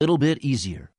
little 0.00 0.18
bit 0.18 0.36
easier. 0.44 0.90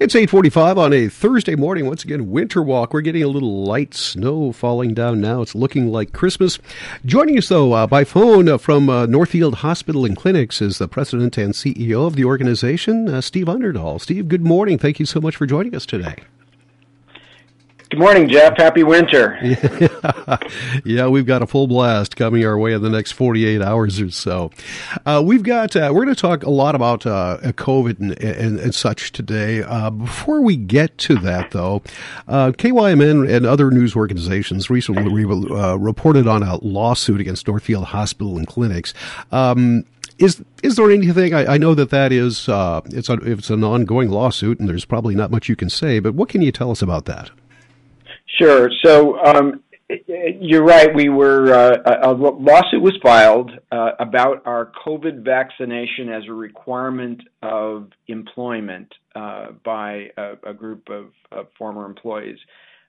It's 0.00 0.16
8:45 0.16 0.76
on 0.76 0.92
a 0.92 1.08
Thursday 1.08 1.54
morning. 1.54 1.86
Once 1.86 2.02
again, 2.02 2.30
winter 2.30 2.62
walk. 2.62 2.92
We're 2.92 3.00
getting 3.00 3.22
a 3.22 3.28
little 3.28 3.62
light 3.64 3.94
snow 3.94 4.50
falling 4.50 4.92
down 4.92 5.20
now. 5.20 5.40
It's 5.40 5.54
looking 5.54 5.92
like 5.92 6.12
Christmas. 6.12 6.58
Joining 7.04 7.38
us 7.38 7.48
though 7.48 7.72
uh, 7.74 7.86
by 7.86 8.02
phone 8.02 8.48
uh, 8.48 8.58
from 8.58 8.90
uh, 8.90 9.06
Northfield 9.06 9.56
Hospital 9.56 10.04
and 10.04 10.16
Clinics 10.16 10.60
is 10.60 10.78
the 10.78 10.88
president 10.88 11.38
and 11.38 11.54
CEO 11.54 12.08
of 12.08 12.16
the 12.16 12.24
organization, 12.24 13.08
uh, 13.08 13.20
Steve 13.20 13.46
Underdahl. 13.46 14.00
Steve, 14.00 14.26
good 14.26 14.44
morning. 14.44 14.78
Thank 14.78 14.98
you 14.98 15.06
so 15.06 15.20
much 15.20 15.36
for 15.36 15.46
joining 15.46 15.76
us 15.76 15.86
today. 15.86 16.16
Good 17.90 18.00
morning, 18.00 18.28
Jeff. 18.28 18.58
Happy 18.58 18.82
winter. 18.82 19.38
yeah, 20.84 21.06
we've 21.06 21.24
got 21.24 21.40
a 21.40 21.46
full 21.46 21.66
blast 21.66 22.16
coming 22.16 22.44
our 22.44 22.58
way 22.58 22.74
in 22.74 22.82
the 22.82 22.90
next 22.90 23.12
48 23.12 23.62
hours 23.62 23.98
or 23.98 24.10
so. 24.10 24.50
Uh, 25.06 25.22
we've 25.24 25.42
got, 25.42 25.74
uh, 25.74 25.90
we're 25.94 26.04
going 26.04 26.14
to 26.14 26.20
talk 26.20 26.42
a 26.42 26.50
lot 26.50 26.74
about 26.74 27.06
uh, 27.06 27.38
COVID 27.42 27.98
and, 27.98 28.22
and, 28.22 28.60
and, 28.60 28.74
such 28.74 29.12
today. 29.12 29.62
Uh, 29.62 29.88
before 29.88 30.42
we 30.42 30.54
get 30.54 30.98
to 30.98 31.14
that, 31.20 31.52
though, 31.52 31.80
uh, 32.26 32.52
KYMN 32.52 33.26
and 33.26 33.46
other 33.46 33.70
news 33.70 33.96
organizations 33.96 34.68
recently 34.68 35.24
uh, 35.24 35.76
reported 35.76 36.26
on 36.28 36.42
a 36.42 36.56
lawsuit 36.62 37.22
against 37.22 37.48
Northfield 37.48 37.84
Hospital 37.84 38.36
and 38.36 38.46
Clinics. 38.46 38.92
Um, 39.32 39.86
is 40.18 40.42
is 40.62 40.76
there 40.76 40.90
anything? 40.90 41.32
I, 41.32 41.54
I 41.54 41.58
know 41.58 41.74
that 41.74 41.88
that 41.88 42.12
is 42.12 42.48
it's 42.50 43.08
a, 43.08 43.14
it's 43.22 43.48
an 43.48 43.64
ongoing 43.64 44.10
lawsuit, 44.10 44.60
and 44.60 44.68
there's 44.68 44.84
probably 44.84 45.14
not 45.14 45.30
much 45.30 45.48
you 45.48 45.56
can 45.56 45.70
say. 45.70 46.00
But 46.00 46.14
what 46.14 46.28
can 46.28 46.42
you 46.42 46.52
tell 46.52 46.70
us 46.70 46.82
about 46.82 47.06
that? 47.06 47.30
Sure. 48.36 48.70
So 48.84 49.18
um, 49.18 49.62
you're 50.06 50.64
right. 50.64 50.94
We 50.94 51.08
were 51.08 51.52
uh, 51.52 52.08
a 52.08 52.12
lawsuit 52.12 52.82
was 52.82 52.98
filed 53.02 53.50
uh, 53.72 53.92
about 53.98 54.46
our 54.46 54.70
COVID 54.86 55.24
vaccination 55.24 56.10
as 56.10 56.24
a 56.28 56.32
requirement 56.32 57.22
of 57.42 57.90
employment 58.06 58.92
uh, 59.16 59.52
by 59.64 60.08
a, 60.16 60.52
group 60.52 60.88
of, 60.90 61.06
former 61.56 61.86
employees. 61.86 62.38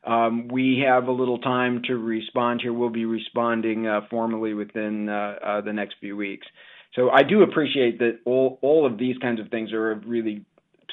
Um, 0.05 0.47
we 0.49 0.83
have 0.85 1.07
a 1.07 1.11
little 1.11 1.39
time 1.39 1.81
to 1.87 1.95
respond 1.97 2.61
here. 2.61 2.73
We'll 2.73 2.89
be 2.89 3.05
responding 3.05 3.87
formally 4.09 4.53
within 4.53 5.05
the 5.05 5.71
next 5.73 5.95
few 6.01 6.17
weeks. 6.17 6.47
So 6.95 7.09
I 7.09 7.23
do 7.23 7.43
appreciate 7.43 7.99
that 7.99 8.19
all 8.25 8.57
all 8.61 8.85
of 8.85 8.97
these 8.97 9.17
kinds 9.19 9.39
of 9.39 9.49
things 9.49 9.71
are 9.71 9.91
of 9.91 10.03
really 10.05 10.43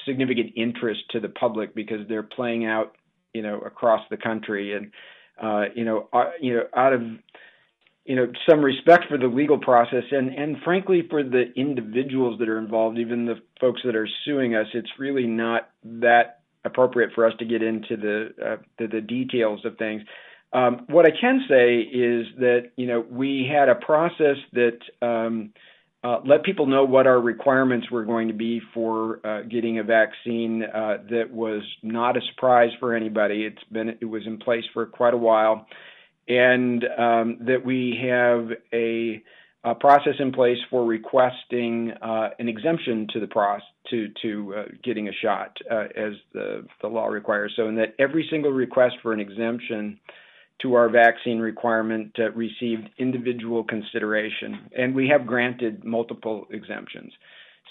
significant 0.05 0.53
interest 0.55 1.01
to 1.11 1.19
the 1.19 1.29
public 1.29 1.75
because 1.75 2.07
they're 2.07 2.23
playing 2.23 2.65
out 2.65 2.95
you 3.33 3.41
know 3.41 3.59
across 3.59 4.01
the 4.09 4.17
country. 4.17 4.75
And 4.75 4.91
uh, 5.41 5.65
you 5.75 5.85
know 5.85 6.09
uh, 6.13 6.31
you 6.41 6.55
know 6.55 6.63
out 6.75 6.93
of 6.93 7.01
you 8.05 8.15
know 8.15 8.31
some 8.49 8.61
respect 8.61 9.05
for 9.09 9.17
the 9.17 9.27
legal 9.27 9.57
process 9.59 10.03
and 10.11 10.29
and 10.33 10.57
frankly 10.63 11.03
for 11.09 11.23
the 11.23 11.51
individuals 11.55 12.39
that 12.39 12.49
are 12.49 12.57
involved 12.57 12.97
even 12.97 13.25
the 13.25 13.35
folks 13.59 13.81
that 13.83 13.95
are 13.95 14.07
suing 14.23 14.55
us 14.55 14.67
it's 14.73 14.89
really 14.97 15.27
not 15.27 15.69
that 15.83 16.37
appropriate 16.67 17.11
for 17.15 17.25
us 17.25 17.33
to 17.39 17.45
get 17.45 17.63
into 17.63 17.97
the 17.97 18.29
uh, 18.43 18.57
the, 18.77 18.87
the 18.87 19.01
details 19.01 19.65
of 19.65 19.77
things. 19.77 20.03
Um, 20.53 20.85
what 20.87 21.05
I 21.05 21.11
can 21.19 21.43
say 21.49 21.79
is 21.79 22.27
that 22.37 22.71
you 22.75 22.87
know 22.87 23.03
we 23.09 23.49
had 23.51 23.69
a 23.69 23.75
process 23.75 24.37
that 24.53 24.79
um, 25.01 25.51
uh, 26.07 26.21
let 26.25 26.43
people 26.43 26.67
know 26.67 26.85
what 26.85 27.05
our 27.05 27.19
requirements 27.19 27.91
were 27.91 28.05
going 28.05 28.29
to 28.29 28.33
be 28.33 28.61
for 28.73 29.19
uh, 29.25 29.41
getting 29.41 29.79
a 29.79 29.83
vaccine 29.83 30.63
uh, 30.63 30.97
that 31.09 31.29
was 31.31 31.63
not 31.83 32.15
a 32.15 32.21
surprise 32.29 32.69
for 32.79 32.95
anybody. 32.95 33.43
It's 33.43 33.63
been 33.71 33.89
it 33.89 34.05
was 34.05 34.25
in 34.25 34.37
place 34.37 34.63
for 34.73 34.85
quite 34.85 35.13
a 35.13 35.17
while, 35.17 35.67
and 36.27 36.83
um, 36.97 37.37
that 37.41 37.65
we 37.65 37.99
have 38.09 38.51
a, 38.71 39.21
a, 39.65 39.75
process 39.75 40.13
in 40.19 40.31
place 40.31 40.59
for 40.69 40.85
requesting 40.85 41.91
uh, 42.01 42.29
an 42.39 42.47
exemption 42.47 43.07
to 43.11 43.19
the 43.19 43.27
process 43.27 43.65
to 43.89 44.07
to 44.21 44.53
uh, 44.55 44.63
getting 44.83 45.09
a 45.09 45.13
shot 45.21 45.57
as 45.69 46.13
the 46.33 46.65
the 46.81 46.87
law 46.87 47.07
requires. 47.07 47.51
So, 47.57 47.67
in 47.67 47.75
that 47.75 47.95
every 47.99 48.25
single 48.31 48.51
request 48.51 48.95
for 49.01 49.11
an 49.11 49.19
exemption 49.19 49.99
to 50.61 50.73
our 50.73 50.89
vaccine 50.89 51.39
requirement 51.39 52.15
uh, 52.19 52.31
received 52.31 52.89
individual 52.97 53.63
consideration, 53.63 54.69
and 54.75 54.95
we 54.95 55.07
have 55.07 55.25
granted 55.25 55.83
multiple 55.83 56.47
exemptions. 56.51 57.13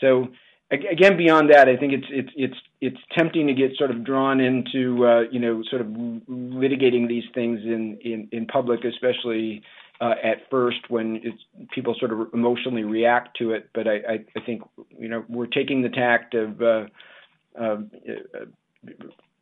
So 0.00 0.28
again, 0.70 1.16
beyond 1.16 1.50
that, 1.52 1.68
I 1.68 1.76
think 1.76 1.92
it's 1.92 2.06
it's 2.10 2.30
it's 2.36 2.56
it's 2.80 3.00
tempting 3.16 3.46
to 3.46 3.54
get 3.54 3.76
sort 3.76 3.90
of 3.90 4.04
drawn 4.04 4.40
into 4.40 5.06
uh, 5.06 5.20
you 5.30 5.40
know 5.40 5.62
sort 5.68 5.82
of 5.82 5.88
litigating 5.88 7.08
these 7.08 7.24
things 7.34 7.60
in 7.64 7.98
in, 8.02 8.28
in 8.32 8.46
public, 8.46 8.84
especially 8.84 9.62
uh, 10.00 10.14
at 10.22 10.48
first 10.50 10.78
when 10.88 11.20
people 11.72 11.94
sort 11.98 12.12
of 12.12 12.32
emotionally 12.34 12.84
react 12.84 13.36
to 13.38 13.52
it. 13.52 13.68
But 13.74 13.86
I, 13.86 13.94
I, 13.94 14.24
I 14.36 14.40
think 14.44 14.62
you 14.98 15.08
know 15.08 15.24
we're 15.28 15.46
taking 15.46 15.82
the 15.82 15.88
tact 15.88 16.34
of 16.34 16.60
uh, 16.60 16.86
uh, 17.58 17.76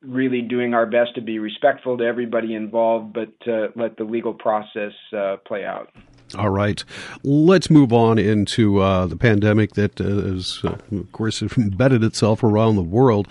really 0.06 0.42
doing 0.42 0.75
our 0.75 0.87
best 0.87 1.15
to 1.15 1.20
be 1.20 1.38
respectful 1.38 1.98
to 1.98 2.04
everybody 2.04 2.54
involved, 2.54 3.12
but 3.12 3.32
uh, 3.47 3.69
let 3.76 3.97
the 3.97 4.04
legal 4.04 4.34
process 4.34 4.92
uh, 5.16 5.37
play 5.47 5.65
out. 5.65 5.91
All 6.36 6.50
right. 6.50 6.82
Let's 7.22 7.70
move 7.70 7.92
on 7.92 8.18
into 8.18 8.80
uh, 8.80 9.06
the 9.06 9.16
pandemic 9.16 9.74
that 9.74 10.00
uh, 10.00 10.04
has, 10.04 10.60
uh, 10.64 10.76
of 10.90 11.12
course, 11.12 11.42
embedded 11.56 12.02
itself 12.02 12.42
around 12.42 12.76
the 12.76 12.82
world. 12.82 13.28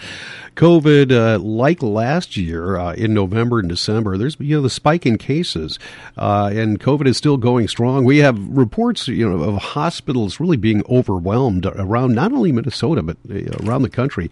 COVID, 0.56 1.12
uh, 1.12 1.40
like 1.40 1.82
last 1.82 2.38
year 2.38 2.78
uh, 2.78 2.94
in 2.94 3.14
November 3.14 3.60
and 3.60 3.68
December, 3.68 4.18
there's 4.18 4.38
you 4.40 4.56
know 4.56 4.62
the 4.62 4.70
spike 4.70 5.06
in 5.06 5.18
cases, 5.18 5.80
uh, 6.18 6.52
and 6.54 6.80
COVID 6.80 7.08
is 7.08 7.18
still 7.18 7.38
going 7.38 7.68
strong. 7.68 8.06
We 8.06 8.20
have 8.20 8.38
reports, 8.48 9.08
you 9.08 9.28
know, 9.28 9.44
of 9.44 9.62
hospitals 9.62 10.40
really 10.40 10.58
being 10.58 10.84
overwhelmed 10.88 11.66
around 11.66 12.14
not 12.14 12.32
only 12.32 12.52
Minnesota 12.52 13.02
but 13.02 13.18
around 13.62 13.82
the 13.82 13.90
country. 13.90 14.30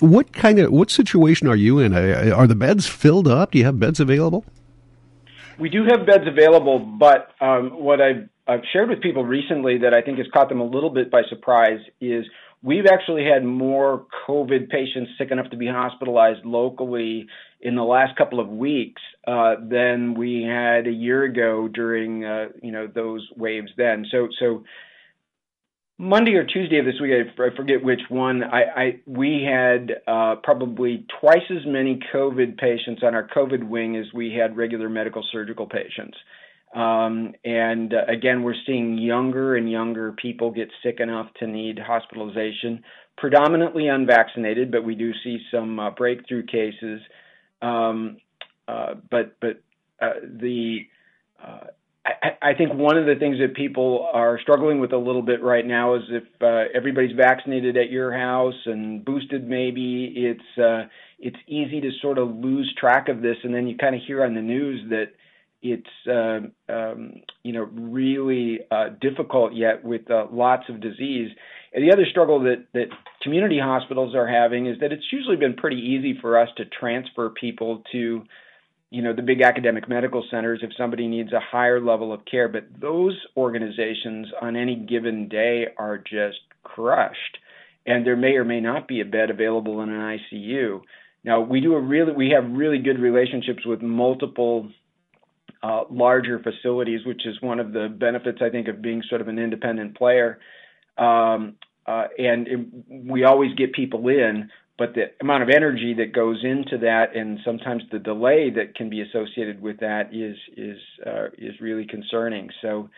what 0.00 0.32
kind 0.32 0.58
of 0.58 0.72
what 0.72 0.90
situation 0.90 1.46
are 1.46 1.56
you 1.56 1.78
in? 1.78 1.94
Are 1.94 2.46
the 2.46 2.56
beds 2.56 2.86
filled 2.86 3.28
up? 3.28 3.52
Do 3.52 3.58
you 3.58 3.64
have 3.64 3.78
beds 3.78 4.00
available? 4.00 4.44
We 5.58 5.68
do 5.68 5.84
have 5.88 6.06
beds 6.06 6.24
available, 6.26 6.78
but 6.78 7.28
um, 7.40 7.70
what 7.82 8.00
I've, 8.00 8.28
I've 8.46 8.62
shared 8.72 8.88
with 8.88 9.00
people 9.00 9.24
recently 9.24 9.78
that 9.78 9.94
I 9.94 10.02
think 10.02 10.18
has 10.18 10.26
caught 10.32 10.48
them 10.48 10.60
a 10.60 10.64
little 10.66 10.90
bit 10.90 11.10
by 11.10 11.22
surprise 11.28 11.80
is 12.00 12.24
we've 12.62 12.86
actually 12.86 13.24
had 13.24 13.44
more 13.44 14.06
COVID 14.26 14.68
patients 14.68 15.12
sick 15.18 15.30
enough 15.30 15.50
to 15.50 15.56
be 15.56 15.66
hospitalized 15.68 16.44
locally 16.44 17.26
in 17.60 17.76
the 17.76 17.82
last 17.82 18.16
couple 18.16 18.40
of 18.40 18.48
weeks 18.48 19.02
uh, 19.26 19.54
than 19.62 20.14
we 20.14 20.42
had 20.42 20.86
a 20.86 20.92
year 20.92 21.22
ago 21.22 21.68
during 21.68 22.24
uh, 22.24 22.46
you 22.62 22.72
know 22.72 22.86
those 22.86 23.26
waves 23.36 23.70
then. 23.76 24.06
So 24.10 24.28
so 24.38 24.64
Monday 25.96 26.34
or 26.34 26.44
Tuesday 26.44 26.78
of 26.78 26.86
this 26.86 27.00
week, 27.00 27.12
I 27.12 27.56
forget 27.56 27.84
which 27.84 28.00
one. 28.08 28.42
I, 28.42 28.62
I 28.62 29.00
we 29.06 29.46
had 29.48 29.92
uh, 30.08 30.36
probably 30.42 31.06
twice 31.20 31.44
as 31.50 31.64
many 31.66 32.00
COVID 32.12 32.58
patients 32.58 33.02
on 33.04 33.14
our 33.14 33.28
COVID 33.28 33.68
wing 33.68 33.96
as 33.96 34.06
we 34.12 34.32
had 34.32 34.56
regular 34.56 34.88
medical 34.88 35.24
surgical 35.30 35.66
patients. 35.66 36.18
Um, 36.74 37.34
and 37.44 37.94
uh, 37.94 38.06
again, 38.08 38.42
we're 38.42 38.56
seeing 38.66 38.98
younger 38.98 39.54
and 39.54 39.70
younger 39.70 40.10
people 40.10 40.50
get 40.50 40.68
sick 40.82 40.98
enough 40.98 41.28
to 41.38 41.46
need 41.46 41.78
hospitalization, 41.78 42.82
predominantly 43.16 43.86
unvaccinated, 43.86 44.72
but 44.72 44.82
we 44.82 44.96
do 44.96 45.12
see 45.22 45.38
some 45.52 45.78
uh, 45.78 45.90
breakthrough 45.90 46.44
cases. 46.44 47.00
Um, 47.62 48.16
uh, 48.66 48.94
but 49.08 49.36
but 49.40 49.62
uh, 50.02 50.14
the 50.24 50.80
uh, 51.40 51.66
I, 52.42 52.52
think 52.52 52.74
one 52.74 52.98
of 52.98 53.06
the 53.06 53.14
things 53.18 53.38
that 53.40 53.54
people 53.54 54.08
are 54.12 54.38
struggling 54.40 54.78
with 54.78 54.92
a 54.92 54.98
little 54.98 55.22
bit 55.22 55.42
right 55.42 55.64
now 55.64 55.94
is 55.94 56.02
if 56.10 56.24
uh, 56.42 56.70
everybody's 56.74 57.16
vaccinated 57.16 57.78
at 57.78 57.90
your 57.90 58.12
house 58.12 58.66
and 58.66 59.02
boosted, 59.02 59.48
maybe 59.48 60.12
it's 60.14 60.58
uh, 60.58 60.88
it's 61.18 61.38
easy 61.46 61.80
to 61.80 61.90
sort 62.02 62.18
of 62.18 62.28
lose 62.28 62.74
track 62.78 63.08
of 63.08 63.22
this, 63.22 63.36
and 63.42 63.54
then 63.54 63.66
you 63.66 63.78
kind 63.78 63.94
of 63.94 64.02
hear 64.06 64.22
on 64.22 64.34
the 64.34 64.42
news 64.42 64.90
that 64.90 65.12
it's 65.62 65.88
uh, 66.06 66.72
um, 66.72 67.22
you 67.42 67.54
know 67.54 67.68
really 67.72 68.60
uh, 68.70 68.90
difficult 69.00 69.54
yet 69.54 69.82
with 69.82 70.10
uh, 70.10 70.26
lots 70.30 70.64
of 70.68 70.82
disease. 70.82 71.30
And 71.72 71.82
the 71.82 71.92
other 71.92 72.04
struggle 72.10 72.40
that 72.40 72.66
that 72.74 72.88
community 73.22 73.58
hospitals 73.58 74.14
are 74.14 74.28
having 74.28 74.66
is 74.66 74.78
that 74.80 74.92
it's 74.92 75.10
usually 75.10 75.36
been 75.36 75.54
pretty 75.54 75.78
easy 75.78 76.18
for 76.20 76.38
us 76.38 76.50
to 76.58 76.66
transfer 76.66 77.30
people 77.30 77.82
to 77.92 78.24
you 78.94 79.02
know 79.02 79.12
the 79.12 79.22
big 79.22 79.42
academic 79.42 79.88
medical 79.88 80.24
centers 80.30 80.60
if 80.62 80.70
somebody 80.78 81.08
needs 81.08 81.32
a 81.32 81.40
higher 81.40 81.80
level 81.80 82.12
of 82.12 82.24
care 82.24 82.48
but 82.48 82.64
those 82.80 83.18
organizations 83.36 84.28
on 84.40 84.56
any 84.56 84.76
given 84.76 85.28
day 85.28 85.66
are 85.76 85.98
just 85.98 86.38
crushed. 86.62 87.38
And 87.86 88.06
there 88.06 88.16
may 88.16 88.36
or 88.36 88.44
may 88.44 88.60
not 88.60 88.88
be 88.88 89.02
a 89.02 89.04
bed 89.04 89.28
available 89.28 89.82
in 89.82 89.90
an 89.90 90.18
ICU 90.18 90.80
now 91.24 91.40
we 91.40 91.60
do 91.60 91.74
a 91.74 91.80
really 91.80 92.12
we 92.12 92.30
have 92.30 92.50
really 92.50 92.78
good 92.78 93.00
relationships 93.00 93.66
with 93.66 93.82
multiple 93.82 94.70
uh, 95.62 95.84
larger 95.90 96.38
facilities 96.38 97.04
which 97.04 97.26
is 97.26 97.40
one 97.40 97.58
of 97.58 97.72
the 97.72 97.88
benefits 97.88 98.38
I 98.40 98.50
think 98.50 98.68
of 98.68 98.80
being 98.80 99.02
sort 99.08 99.20
of 99.20 99.28
an 99.28 99.38
independent 99.38 99.96
player. 99.96 100.38
Um, 100.96 101.56
uh, 101.86 102.04
and 102.18 102.48
it, 102.48 102.66
we 102.88 103.24
always 103.24 103.54
get 103.54 103.72
people 103.72 104.08
in 104.08 104.50
but 104.78 104.94
the 104.94 105.04
amount 105.20 105.42
of 105.42 105.48
energy 105.48 105.94
that 105.98 106.12
goes 106.12 106.42
into 106.42 106.78
that 106.78 107.14
and 107.14 107.38
sometimes 107.44 107.82
the 107.92 107.98
delay 107.98 108.50
that 108.50 108.74
can 108.74 108.90
be 108.90 109.00
associated 109.00 109.60
with 109.60 109.80
that 109.80 110.14
is 110.14 110.36
is 110.56 110.78
uh, 111.06 111.26
is 111.38 111.60
really 111.60 111.86
concerning 111.86 112.50
so 112.62 112.88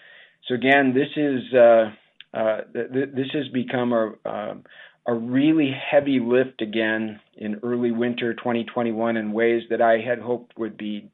so 0.49 0.55
again 0.55 0.95
this 0.95 1.09
is 1.17 1.55
uh, 1.55 1.91
uh, 2.37 2.61
th- 2.73 3.11
this 3.15 3.29
has 3.33 3.49
become 3.53 3.93
a 3.93 4.13
um, 4.29 4.65
a 5.07 5.15
really 5.15 5.71
heavy 5.71 6.19
lift 6.21 6.61
again 6.61 7.21
in 7.37 7.61
early 7.63 7.93
winter 7.93 8.35
2021 8.35 9.17
in 9.17 9.33
ways 9.33 9.63
that 9.71 9.81
I 9.81 9.99
had 9.99 10.19
hoped 10.19 10.59
would 10.59 10.77
be 10.77 11.09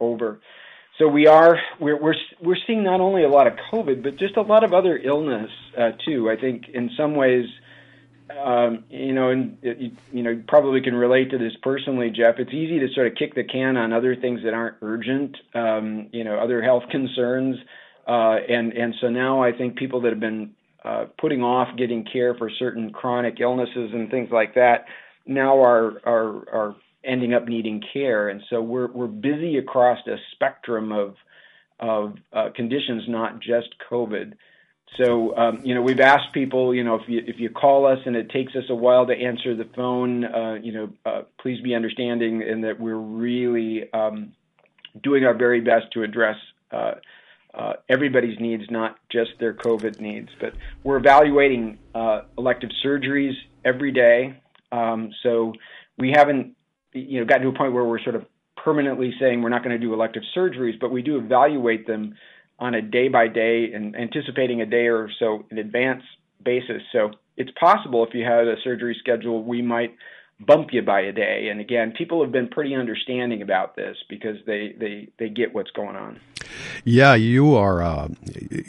over. 0.00 0.40
So 0.98 1.08
we 1.08 1.26
are 1.26 1.56
we're 1.80 2.00
we're 2.00 2.14
we're 2.42 2.56
seeing 2.66 2.82
not 2.84 3.00
only 3.00 3.24
a 3.24 3.28
lot 3.28 3.46
of 3.46 3.54
COVID, 3.72 4.02
but 4.02 4.16
just 4.16 4.36
a 4.36 4.42
lot 4.42 4.64
of 4.64 4.72
other 4.72 4.98
illness 4.98 5.50
uh, 5.78 5.92
too. 6.04 6.28
I 6.30 6.38
think 6.38 6.64
in 6.72 6.90
some 6.96 7.14
ways, 7.14 7.46
um, 8.30 8.84
you 8.90 9.12
know, 9.12 9.30
and 9.30 9.58
you, 9.62 9.92
you 10.12 10.22
know, 10.22 10.42
probably 10.48 10.80
can 10.80 10.94
relate 10.94 11.30
to 11.30 11.38
this 11.38 11.52
personally, 11.62 12.10
Jeff. 12.10 12.36
It's 12.38 12.52
easy 12.52 12.78
to 12.80 12.88
sort 12.94 13.06
of 13.06 13.14
kick 13.14 13.34
the 13.34 13.44
can 13.44 13.76
on 13.76 13.92
other 13.92 14.16
things 14.16 14.40
that 14.44 14.54
aren't 14.54 14.76
urgent, 14.82 15.36
um, 15.54 16.08
you 16.12 16.24
know, 16.24 16.38
other 16.38 16.62
health 16.62 16.84
concerns, 16.90 17.56
uh, 18.06 18.36
and 18.48 18.72
and 18.72 18.94
so 19.00 19.08
now 19.08 19.42
I 19.42 19.52
think 19.52 19.76
people 19.76 20.02
that 20.02 20.10
have 20.10 20.20
been 20.20 20.52
uh, 20.84 21.06
putting 21.20 21.42
off 21.42 21.68
getting 21.76 22.04
care 22.04 22.34
for 22.34 22.50
certain 22.58 22.90
chronic 22.90 23.40
illnesses 23.40 23.90
and 23.92 24.10
things 24.10 24.30
like 24.30 24.54
that 24.54 24.86
now 25.26 25.62
are 25.62 26.00
are 26.04 26.48
are 26.52 26.76
ending 27.04 27.34
up 27.34 27.46
needing 27.46 27.82
care, 27.92 28.28
and 28.28 28.42
so 28.50 28.60
we're 28.60 28.90
we're 28.90 29.06
busy 29.06 29.58
across 29.58 29.98
a 30.06 30.16
spectrum 30.32 30.92
of 30.92 31.14
of 31.80 32.14
uh, 32.32 32.48
conditions, 32.56 33.04
not 33.08 33.40
just 33.40 33.68
COVID. 33.90 34.34
So 34.96 35.36
um, 35.36 35.60
you 35.64 35.74
know, 35.74 35.82
we've 35.82 36.00
asked 36.00 36.32
people, 36.32 36.74
you 36.74 36.82
know, 36.82 36.96
if 36.96 37.02
you 37.08 37.22
if 37.26 37.38
you 37.38 37.50
call 37.50 37.86
us 37.86 37.98
and 38.06 38.16
it 38.16 38.30
takes 38.30 38.56
us 38.56 38.64
a 38.68 38.74
while 38.74 39.06
to 39.06 39.12
answer 39.12 39.54
the 39.54 39.68
phone, 39.76 40.24
uh, 40.24 40.54
you 40.54 40.72
know, 40.72 40.90
uh, 41.04 41.22
please 41.40 41.60
be 41.62 41.74
understanding 41.74 42.42
in 42.42 42.62
that 42.62 42.80
we're 42.80 42.96
really 42.96 43.92
um, 43.92 44.32
doing 45.02 45.24
our 45.24 45.34
very 45.34 45.60
best 45.60 45.92
to 45.92 46.02
address 46.02 46.36
uh, 46.72 46.94
uh, 47.54 47.72
everybody's 47.88 48.38
needs, 48.40 48.64
not 48.70 48.96
just 49.10 49.30
their 49.38 49.54
COVID 49.54 50.00
needs. 50.00 50.30
But 50.40 50.54
we're 50.82 50.96
evaluating 50.96 51.78
uh, 51.94 52.22
elective 52.36 52.70
surgeries 52.84 53.34
every 53.64 53.92
day. 53.92 54.40
Um, 54.72 55.10
so 55.22 55.52
we 55.96 56.12
haven't, 56.14 56.56
you 56.92 57.20
know, 57.20 57.26
gotten 57.26 57.42
to 57.42 57.48
a 57.48 57.58
point 57.58 57.72
where 57.72 57.84
we're 57.84 58.02
sort 58.02 58.16
of 58.16 58.26
permanently 58.56 59.14
saying 59.20 59.42
we're 59.42 59.48
not 59.48 59.62
going 59.62 59.78
to 59.78 59.84
do 59.84 59.94
elective 59.94 60.22
surgeries, 60.36 60.78
but 60.80 60.90
we 60.90 61.02
do 61.02 61.18
evaluate 61.18 61.86
them 61.86 62.14
on 62.58 62.74
a 62.74 62.82
day 62.82 63.08
by 63.08 63.28
day 63.28 63.72
and 63.72 63.94
anticipating 63.96 64.60
a 64.60 64.66
day 64.66 64.86
or 64.86 65.10
so 65.18 65.44
in 65.50 65.58
advance 65.58 66.02
basis. 66.44 66.82
So 66.92 67.12
it's 67.36 67.50
possible 67.58 68.04
if 68.04 68.14
you 68.14 68.24
had 68.24 68.48
a 68.48 68.56
surgery 68.62 68.96
schedule, 68.98 69.44
we 69.44 69.62
might 69.62 69.94
bump 70.40 70.68
you 70.72 70.82
by 70.82 71.00
a 71.00 71.12
day. 71.12 71.48
And 71.50 71.60
again, 71.60 71.92
people 71.96 72.22
have 72.22 72.32
been 72.32 72.48
pretty 72.48 72.74
understanding 72.74 73.42
about 73.42 73.76
this 73.76 73.96
because 74.08 74.36
they 74.46 74.74
they 74.78 75.08
they 75.18 75.28
get 75.28 75.54
what's 75.54 75.70
going 75.70 75.96
on. 75.96 76.20
Yeah, 76.84 77.14
you 77.14 77.54
are 77.54 77.82
uh, 77.82 78.08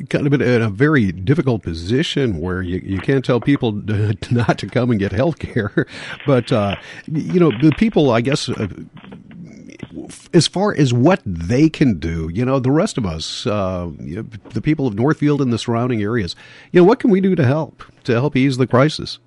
kind 0.09 0.27
of 0.27 0.33
in 0.33 0.61
a 0.61 0.69
very 0.69 1.11
difficult 1.11 1.63
position 1.63 2.39
where 2.39 2.61
you, 2.61 2.81
you 2.83 2.99
can't 2.99 3.23
tell 3.23 3.39
people 3.39 3.71
not 4.31 4.57
to 4.59 4.67
come 4.67 4.91
and 4.91 4.99
get 4.99 5.11
health 5.11 5.39
care. 5.39 5.87
But, 6.25 6.51
uh, 6.51 6.75
you 7.07 7.39
know, 7.39 7.51
the 7.51 7.71
people, 7.77 8.11
I 8.11 8.21
guess, 8.21 8.49
uh, 8.49 8.67
as 10.33 10.47
far 10.47 10.73
as 10.75 10.93
what 10.93 11.21
they 11.25 11.69
can 11.69 11.99
do, 11.99 12.29
you 12.33 12.45
know, 12.45 12.59
the 12.59 12.71
rest 12.71 12.97
of 12.97 13.05
us, 13.05 13.45
uh, 13.47 13.89
the 14.49 14.61
people 14.61 14.87
of 14.87 14.95
Northfield 14.95 15.41
and 15.41 15.51
the 15.51 15.57
surrounding 15.57 16.01
areas, 16.01 16.35
you 16.71 16.81
know, 16.81 16.85
what 16.85 16.99
can 16.99 17.09
we 17.09 17.21
do 17.21 17.35
to 17.35 17.45
help, 17.45 17.83
to 18.03 18.13
help 18.13 18.35
ease 18.35 18.57
the 18.57 18.67
crisis? 18.67 19.19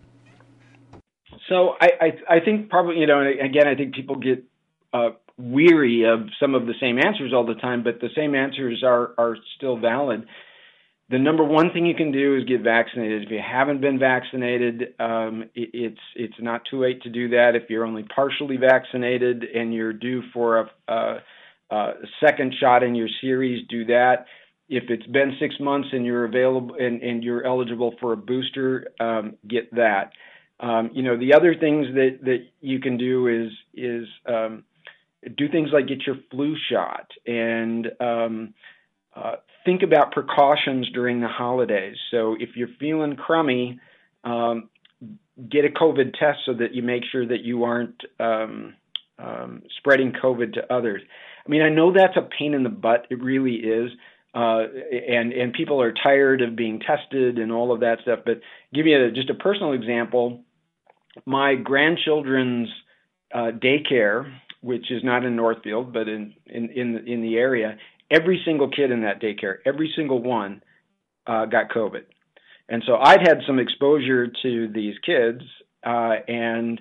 So 1.49 1.75
I, 1.81 1.89
I, 2.01 2.37
I 2.37 2.41
think 2.41 2.71
probably 2.71 2.99
you 2.99 3.07
know 3.07 3.21
again 3.21 3.69
I 3.69 3.75
think 3.75 3.95
people 3.95 4.17
get 4.17 4.45
uh, 4.93 5.11
weary 5.37 6.05
of 6.05 6.29
some 6.41 6.55
of 6.55 6.67
the 6.67 6.75
same 6.81 6.99
answers 6.99 7.33
all 7.35 7.45
the 7.45 7.55
time, 7.55 7.83
but 7.83 8.01
the 8.01 8.09
same 8.17 8.35
answers 8.35 8.83
are 8.83 9.13
are 9.19 9.37
still 9.57 9.77
valid. 9.77 10.27
The 11.13 11.19
number 11.19 11.45
one 11.45 11.75
thing 11.75 11.85
you 11.85 11.95
can 11.95 12.11
do 12.11 12.39
is 12.39 12.45
get 12.45 12.63
vaccinated. 12.63 13.25
If 13.25 13.31
you 13.31 13.39
haven't 13.39 13.83
been 13.83 13.99
vaccinated, 13.99 14.95
um, 14.99 15.43
it, 15.55 15.69
it's 15.75 16.01
it's 16.17 16.41
not 16.41 16.63
too 16.71 16.81
late 16.81 17.03
to 17.03 17.11
do 17.11 17.29
that. 17.29 17.55
If 17.55 17.69
you're 17.69 17.85
only 17.85 18.05
partially 18.05 18.57
vaccinated 18.57 19.45
and 19.45 19.75
you're 19.75 19.93
due 19.93 20.23
for 20.33 20.61
a, 20.61 20.71
a, 20.89 21.19
a 21.71 21.93
second 22.25 22.55
shot 22.59 22.83
in 22.83 22.95
your 22.95 23.11
series, 23.21 23.63
do 23.69 23.85
that. 23.85 24.25
If 24.71 24.85
it's 24.89 25.07
been 25.07 25.37
six 25.39 25.57
months 25.61 25.89
and 25.93 26.07
you're 26.07 26.25
available 26.25 26.77
and, 26.81 27.03
and 27.03 27.23
you're 27.23 27.45
eligible 27.45 27.95
for 28.01 28.15
a 28.15 28.17
booster, 28.17 28.87
um, 28.99 29.37
get 29.47 29.71
that. 29.75 30.13
Um, 30.61 30.93
you 30.95 31.03
know, 31.03 31.19
the 31.19 31.35
other 31.35 31.55
things 31.55 31.89
that 31.95 32.21
that 32.23 32.47
you 32.63 32.81
can 32.81 32.97
do 32.97 33.27
is 33.27 33.53
is 33.75 34.09
um, 34.27 34.65
do 35.37 35.47
things 35.51 35.69
like 35.75 35.89
get 35.89 36.07
your 36.07 36.17
flu 36.31 36.57
shot 36.71 37.09
and 37.27 37.89
um, 38.01 38.55
uh, 39.15 39.37
think 39.65 39.83
about 39.83 40.13
precautions 40.13 40.89
during 40.93 41.21
the 41.21 41.29
holidays. 41.29 41.97
So 42.11 42.37
if 42.39 42.51
you're 42.57 42.69
feeling 42.79 43.17
crummy, 43.17 43.81
um, 44.25 44.69
get 45.49 45.65
a 45.65 45.69
COVID 45.69 46.15
test 46.19 46.41
so 46.47 46.55
that 46.55 46.75
you 46.75 46.83
make 46.83 47.03
sure 47.11 47.27
that 47.27 47.43
you 47.43 47.65
aren't 47.65 48.01
um, 48.21 48.75
um, 49.19 49.63
spreading 49.79 50.13
COVID 50.13 50.55
to 50.55 50.73
others. 50.73 51.03
I 51.47 51.51
mean, 51.51 51.63
I 51.63 51.69
know 51.69 51.93
that's 51.93 52.17
a 52.17 52.29
pain 52.39 52.55
in 52.55 52.63
the 52.63 52.69
butt. 52.69 53.07
It 53.11 53.23
really 53.23 53.55
is. 53.55 53.91
Uh, 54.35 54.63
and 55.09 55.33
and 55.33 55.53
people 55.53 55.83
are 55.83 55.93
tired 55.93 56.41
of 56.41 56.57
being 56.57 56.81
tested 56.81 57.39
and 57.39 57.53
all 57.53 57.71
of 57.71 57.81
that 57.81 57.99
stuff. 58.01 58.21
But 58.25 58.41
give 58.73 58.87
you 58.87 59.05
a, 59.05 59.11
just 59.11 59.29
a 59.29 59.35
personal 59.35 59.75
example 59.75 60.43
my 61.27 61.55
grandchildren's 61.55 62.69
uh, 63.35 63.51
daycare, 63.53 64.33
which 64.61 64.91
is 64.91 65.03
not 65.05 65.25
in 65.25 65.37
Northfield 65.37 65.93
but 65.93 66.09
in 66.09 66.35
in 66.47 66.71
in 66.71 67.07
in 67.07 67.23
the 67.23 67.37
area, 67.37 67.77
every 68.13 68.43
single 68.45 68.69
kid 68.71 68.91
in 68.91 69.03
that 69.03 69.21
daycare, 69.21 69.57
every 69.65 69.93
single 69.97 70.23
one, 70.23 70.63
uh, 71.27 71.47
got 71.47 71.71
COVID, 71.71 72.03
and 72.69 72.83
so 72.87 72.97
I'd 72.97 73.21
had 73.21 73.39
some 73.47 73.59
exposure 73.59 74.29
to 74.43 74.69
these 74.69 74.95
kids, 75.05 75.43
uh, 75.85 76.15
and 76.29 76.81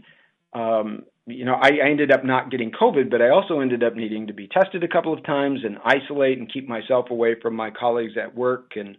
um, 0.53 1.03
you 1.25 1.45
know 1.45 1.55
I, 1.55 1.69
I 1.83 1.89
ended 1.89 2.11
up 2.11 2.25
not 2.25 2.51
getting 2.51 2.71
COVID, 2.71 3.09
but 3.09 3.21
I 3.21 3.29
also 3.29 3.59
ended 3.59 3.83
up 3.83 3.95
needing 3.95 4.27
to 4.27 4.33
be 4.33 4.47
tested 4.47 4.83
a 4.83 4.87
couple 4.87 5.13
of 5.13 5.23
times 5.23 5.61
and 5.63 5.77
isolate 5.85 6.37
and 6.37 6.51
keep 6.51 6.67
myself 6.67 7.09
away 7.09 7.35
from 7.41 7.55
my 7.55 7.71
colleagues 7.71 8.13
at 8.21 8.35
work 8.35 8.73
and 8.75 8.97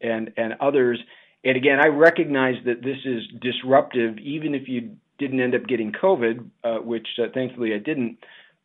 and 0.00 0.32
and 0.36 0.54
others 0.60 0.98
and 1.44 1.56
again, 1.56 1.78
I 1.82 1.88
recognize 1.88 2.54
that 2.66 2.82
this 2.82 2.98
is 3.04 3.22
disruptive, 3.40 4.18
even 4.18 4.54
if 4.54 4.68
you 4.68 4.96
didn't 5.18 5.40
end 5.40 5.54
up 5.54 5.66
getting 5.66 5.92
COVID, 5.92 6.48
uh, 6.62 6.78
which 6.78 7.06
uh, 7.18 7.26
thankfully 7.34 7.74
I 7.74 7.78
didn't. 7.78 8.18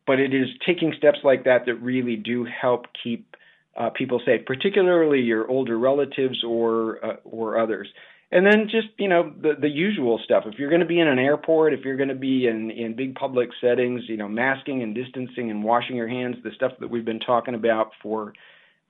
But 0.08 0.20
it 0.20 0.32
is 0.32 0.48
taking 0.66 0.94
steps 0.96 1.18
like 1.22 1.44
that 1.44 1.66
that 1.66 1.74
really 1.74 2.16
do 2.16 2.44
help 2.44 2.86
keep 3.04 3.36
uh, 3.76 3.90
people 3.90 4.22
safe, 4.24 4.46
particularly 4.46 5.20
your 5.20 5.46
older 5.48 5.78
relatives 5.78 6.42
or 6.42 7.04
uh, 7.04 7.16
or 7.24 7.60
others. 7.60 7.88
And 8.32 8.46
then 8.46 8.68
just 8.70 8.88
you 8.96 9.06
know 9.06 9.30
the 9.40 9.52
the 9.60 9.68
usual 9.68 10.18
stuff. 10.24 10.44
If 10.46 10.58
you're 10.58 10.70
going 10.70 10.80
to 10.80 10.86
be 10.86 10.98
in 10.98 11.08
an 11.08 11.18
airport, 11.18 11.74
if 11.74 11.84
you're 11.84 11.98
going 11.98 12.08
to 12.08 12.14
be 12.14 12.46
in 12.46 12.70
in 12.70 12.96
big 12.96 13.16
public 13.16 13.50
settings, 13.60 14.02
you 14.08 14.16
know, 14.16 14.28
masking 14.28 14.82
and 14.82 14.94
distancing 14.94 15.50
and 15.50 15.62
washing 15.62 15.94
your 15.94 16.08
hands, 16.08 16.36
the 16.42 16.52
stuff 16.54 16.72
that 16.80 16.88
we've 16.88 17.04
been 17.04 17.20
talking 17.20 17.54
about 17.54 17.92
for 18.02 18.32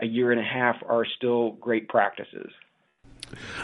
a 0.00 0.07
year 0.07 0.31
and 0.31 0.40
a 0.40 0.45
half 0.45 0.76
are 0.88 1.04
still 1.04 1.52
great 1.52 1.88
practices. 1.88 2.52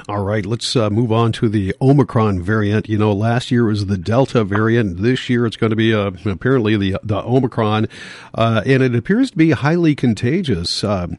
All 0.06 0.22
right, 0.22 0.44
let's 0.44 0.76
uh, 0.76 0.90
move 0.90 1.10
on 1.10 1.32
to 1.32 1.48
the 1.48 1.74
Omicron 1.80 2.42
variant. 2.42 2.90
You 2.90 2.98
know, 2.98 3.12
last 3.12 3.50
year 3.50 3.64
was 3.64 3.86
the 3.86 3.96
Delta 3.96 4.44
variant. 4.44 4.98
This 4.98 5.30
year 5.30 5.46
it's 5.46 5.56
going 5.56 5.70
to 5.70 5.76
be 5.76 5.94
uh, 5.94 6.10
apparently 6.26 6.76
the 6.76 6.98
the 7.02 7.22
Omicron, 7.22 7.88
uh, 8.34 8.62
and 8.66 8.82
it 8.82 8.94
appears 8.94 9.30
to 9.30 9.36
be 9.36 9.52
highly 9.52 9.94
contagious. 9.94 10.84
Um, 10.84 11.16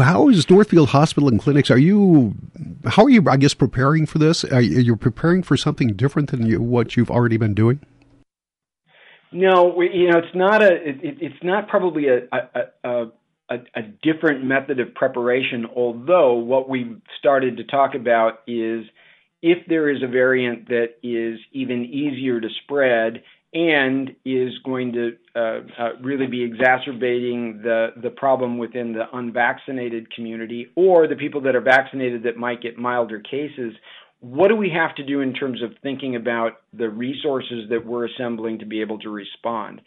how 0.00 0.28
is 0.28 0.48
Northfield 0.48 0.90
Hospital 0.90 1.28
and 1.28 1.40
Clinics? 1.40 1.68
Are 1.68 1.78
you 1.78 2.36
how 2.84 3.04
are 3.04 3.10
you? 3.10 3.24
I 3.28 3.36
guess 3.36 3.54
preparing 3.54 4.06
for 4.06 4.18
this. 4.18 4.44
Are 4.44 4.60
you 4.60 4.94
preparing 4.94 5.42
for 5.42 5.56
something 5.56 5.94
different 5.94 6.30
than 6.30 6.46
you, 6.46 6.62
what 6.62 6.96
you've 6.96 7.10
already 7.10 7.38
been 7.38 7.54
doing? 7.54 7.80
No, 9.32 9.80
you 9.82 10.10
know, 10.10 10.18
it's 10.18 10.34
not 10.34 10.62
a. 10.62 10.74
It, 10.74 11.18
it's 11.20 11.42
not 11.42 11.66
probably 11.66 12.06
a 12.06 12.20
a, 12.32 12.88
a, 12.88 13.10
different 14.12 14.44
method 14.44 14.80
of 14.80 14.94
preparation, 14.94 15.66
although 15.74 16.34
what 16.34 16.68
we've 16.68 17.00
started 17.18 17.56
to 17.56 17.64
talk 17.64 17.94
about 17.94 18.40
is 18.46 18.84
if 19.42 19.58
there 19.68 19.90
is 19.90 20.02
a 20.02 20.06
variant 20.06 20.68
that 20.68 20.94
is 21.02 21.38
even 21.52 21.84
easier 21.84 22.40
to 22.40 22.48
spread 22.64 23.22
and 23.54 24.14
is 24.24 24.52
going 24.64 24.92
to 24.92 25.16
uh, 25.34 25.60
uh, 25.78 25.90
really 26.02 26.26
be 26.26 26.42
exacerbating 26.42 27.60
the, 27.62 27.88
the 28.02 28.10
problem 28.10 28.58
within 28.58 28.92
the 28.92 29.04
unvaccinated 29.12 30.12
community 30.14 30.70
or 30.76 31.06
the 31.06 31.16
people 31.16 31.40
that 31.40 31.56
are 31.56 31.60
vaccinated 31.60 32.24
that 32.24 32.36
might 32.36 32.60
get 32.60 32.76
milder 32.76 33.20
cases, 33.20 33.72
what 34.20 34.48
do 34.48 34.56
we 34.56 34.70
have 34.70 34.94
to 34.96 35.04
do 35.04 35.20
in 35.20 35.32
terms 35.32 35.62
of 35.62 35.70
thinking 35.82 36.16
about 36.16 36.60
the 36.72 36.88
resources 36.88 37.68
that 37.70 37.86
we're 37.86 38.06
assembling 38.06 38.58
to 38.58 38.66
be 38.66 38.80
able 38.80 38.98
to 38.98 39.08
respond? 39.08 39.80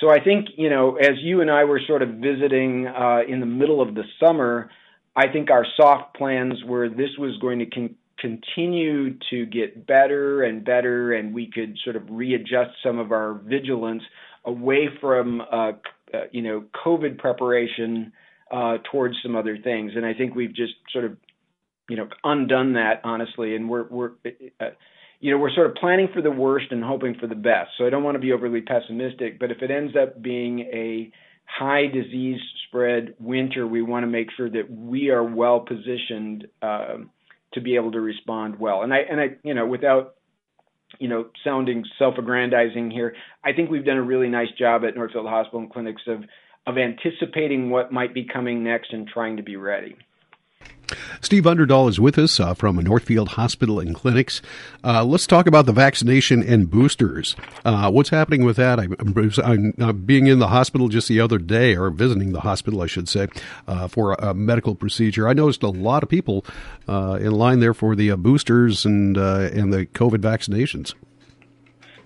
So 0.00 0.10
I 0.10 0.22
think, 0.22 0.46
you 0.56 0.70
know, 0.70 0.96
as 0.96 1.18
you 1.20 1.42
and 1.42 1.50
I 1.50 1.64
were 1.64 1.80
sort 1.86 2.02
of 2.02 2.08
visiting 2.08 2.86
uh, 2.86 3.20
in 3.28 3.40
the 3.40 3.46
middle 3.46 3.82
of 3.82 3.94
the 3.94 4.04
summer, 4.18 4.70
I 5.14 5.28
think 5.28 5.50
our 5.50 5.66
soft 5.76 6.16
plans 6.16 6.54
were 6.64 6.88
this 6.88 7.10
was 7.18 7.36
going 7.40 7.58
to 7.58 7.66
con- 7.66 7.96
continue 8.18 9.18
to 9.30 9.46
get 9.46 9.86
better 9.86 10.42
and 10.42 10.64
better, 10.64 11.12
and 11.12 11.34
we 11.34 11.50
could 11.50 11.76
sort 11.84 11.96
of 11.96 12.02
readjust 12.08 12.70
some 12.82 12.98
of 12.98 13.12
our 13.12 13.34
vigilance 13.44 14.02
away 14.44 14.88
from, 15.00 15.40
uh, 15.40 15.72
uh, 16.14 16.18
you 16.32 16.42
know, 16.42 16.64
COVID 16.84 17.18
preparation 17.18 18.12
uh, 18.50 18.78
towards 18.90 19.16
some 19.22 19.36
other 19.36 19.58
things. 19.58 19.92
And 19.96 20.06
I 20.06 20.14
think 20.14 20.34
we've 20.34 20.54
just 20.54 20.74
sort 20.92 21.04
of 21.04 21.16
you 21.90 21.96
know 21.96 22.08
undone 22.24 22.74
that 22.74 23.00
honestly, 23.04 23.54
and 23.56 23.68
we're 23.68 23.86
we're 23.88 24.12
uh, 24.60 24.70
you 25.20 25.30
know 25.30 25.38
we're 25.38 25.54
sort 25.54 25.68
of 25.68 25.76
planning 25.76 26.08
for 26.12 26.22
the 26.22 26.30
worst 26.30 26.66
and 26.70 26.82
hoping 26.82 27.14
for 27.20 27.26
the 27.26 27.34
best. 27.34 27.70
So 27.78 27.86
I 27.86 27.90
don't 27.90 28.02
want 28.02 28.14
to 28.16 28.20
be 28.20 28.32
overly 28.32 28.62
pessimistic, 28.62 29.38
but 29.38 29.50
if 29.50 29.62
it 29.62 29.70
ends 29.70 29.94
up 30.00 30.20
being 30.20 30.60
a 30.60 31.12
high 31.44 31.86
disease 31.86 32.40
spread 32.66 33.14
winter, 33.18 33.66
we 33.66 33.82
want 33.82 34.04
to 34.04 34.06
make 34.06 34.28
sure 34.36 34.48
that 34.48 34.70
we 34.70 35.10
are 35.10 35.22
well 35.22 35.60
positioned 35.60 36.46
uh, 36.62 36.98
to 37.54 37.60
be 37.60 37.76
able 37.76 37.92
to 37.92 38.00
respond 38.00 38.58
well. 38.58 38.82
And 38.82 38.94
I 38.94 38.98
and 38.98 39.20
I 39.20 39.26
you 39.42 39.54
know 39.54 39.66
without 39.66 40.14
you 40.98 41.08
know 41.08 41.26
sounding 41.44 41.84
self-aggrandizing 41.98 42.90
here, 42.90 43.14
I 43.44 43.52
think 43.52 43.70
we've 43.70 43.84
done 43.84 43.98
a 43.98 44.02
really 44.02 44.28
nice 44.28 44.50
job 44.58 44.82
at 44.84 44.96
Northfield 44.96 45.26
Hospital 45.26 45.60
and 45.60 45.70
Clinics 45.70 46.02
of 46.06 46.24
of 46.66 46.76
anticipating 46.78 47.70
what 47.70 47.92
might 47.92 48.14
be 48.14 48.24
coming 48.24 48.64
next 48.64 48.92
and 48.92 49.06
trying 49.06 49.36
to 49.36 49.42
be 49.42 49.56
ready. 49.56 49.96
Steve 51.20 51.44
Underdahl 51.44 51.88
is 51.88 52.00
with 52.00 52.18
us 52.18 52.40
uh, 52.40 52.54
from 52.54 52.76
Northfield 52.76 53.30
Hospital 53.30 53.80
and 53.80 53.94
Clinics. 53.94 54.40
Uh, 54.82 55.04
let's 55.04 55.26
talk 55.26 55.46
about 55.46 55.66
the 55.66 55.72
vaccination 55.72 56.42
and 56.42 56.70
boosters. 56.70 57.36
Uh, 57.64 57.90
what's 57.90 58.10
happening 58.10 58.44
with 58.44 58.56
that? 58.56 58.80
I'm, 58.80 58.96
I'm, 58.98 59.74
I'm, 59.78 60.02
being 60.02 60.26
in 60.26 60.38
the 60.38 60.48
hospital 60.48 60.88
just 60.88 61.08
the 61.08 61.20
other 61.20 61.38
day, 61.38 61.76
or 61.76 61.90
visiting 61.90 62.32
the 62.32 62.40
hospital, 62.40 62.82
I 62.82 62.86
should 62.86 63.08
say, 63.08 63.28
uh, 63.68 63.88
for 63.88 64.12
a, 64.12 64.30
a, 64.30 64.34
medical 64.34 64.74
procedure. 64.74 65.28
I 65.28 65.32
noticed 65.32 65.62
a 65.62 65.68
lot 65.68 66.02
of 66.02 66.08
people 66.08 66.44
uh, 66.88 67.18
in 67.20 67.32
line 67.32 67.60
there 67.60 67.74
for 67.74 67.94
the 67.94 68.10
uh, 68.10 68.16
boosters 68.16 68.84
and 68.84 69.16
and 69.16 69.72
the 69.72 69.86
COVID 69.86 70.18
vaccinations. 70.18 70.94